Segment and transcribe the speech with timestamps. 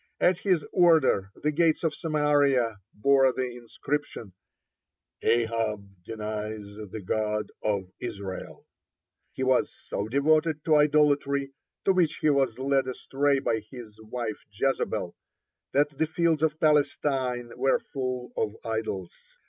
[0.19, 4.33] At his order the gates of Samaria bore the inscription:
[5.21, 8.65] "Ahab denies the God of Israel."
[9.33, 11.51] He was so devoted to idolatry,
[11.85, 15.15] to which he was led astray by his wife Jezebel,
[15.71, 19.13] that the fields of Palestine were full of idols.